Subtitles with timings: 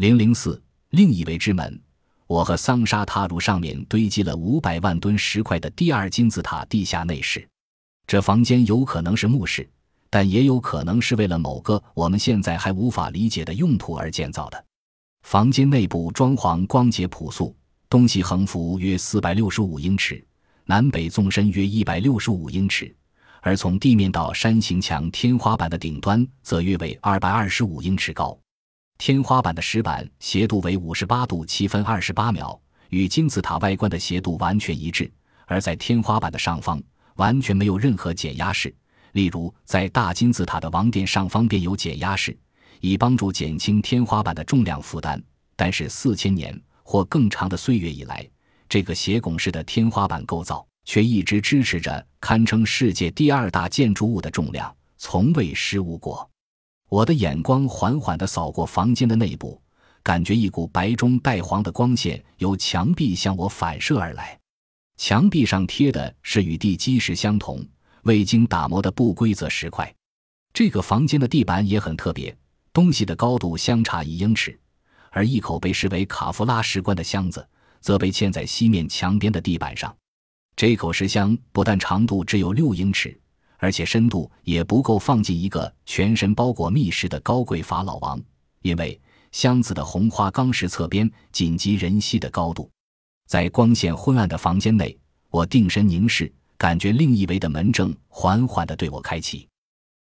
[0.00, 0.58] 零零四，
[0.92, 1.78] 另一位之门。
[2.26, 7.46] 我和桑莎踏入上面堆积了五百万吨石块的第二金字塔地下内室。
[8.06, 9.68] 这房间有可能是墓室，
[10.08, 14.64] 但也有可能是为了某个我们现在还无法理解的用途而建造的。
[15.24, 17.54] 房间内部装潢光洁朴素，
[17.90, 20.26] 东西横幅约四百六十五英尺，
[20.64, 22.96] 南北纵深约一百六十五英尺，
[23.42, 28.34] 而从地面到山形墙天花板的顶端则约为二百二十五英尺高。
[29.00, 35.10] 天花板的石板斜度为五十八度七分二十八秒，与金字塔外观的斜度完全一致。
[35.46, 36.78] 而在天花板的上方，
[37.16, 38.72] 完全没有任何减压式。
[39.12, 42.36] 例如，在大金字塔的王殿上方便有减压式，
[42.80, 45.18] 以帮助减轻天花板的重量负担。
[45.56, 48.28] 但是四千年或更长的岁月以来，
[48.68, 56.28] 这个斜拱式的天花板构造却一直支持着堪称世界第二大建筑物的重量，从未失误过。
[56.90, 59.62] 我的眼光缓缓地扫过房间的内部，
[60.02, 64.36] 感觉一股白中带黄的光线由墙壁向我反射而来。
[64.96, 67.64] 墙壁上贴的是与地基石相同、
[68.02, 69.94] 未经打磨的不规则石块。
[70.52, 72.36] 这个房间的地板也很特别，
[72.72, 74.58] 东西的高度相差一英尺，
[75.10, 77.48] 而一口被视为卡夫拉石棺的箱子
[77.80, 79.96] 则被嵌在西面墙边的地板上。
[80.56, 83.16] 这口石箱不但长度只有六英尺。
[83.60, 88.20] 而且深度也不够放进一个全身包裹密实的高贵法老王，
[88.62, 88.98] 因为
[89.32, 92.68] 箱子的红花岗石侧边紧急人膝的高度。
[93.28, 94.98] 在光线昏暗的房间内，
[95.30, 99.46] 我定神凝视，感觉另一围的门正缓缓地对我开启。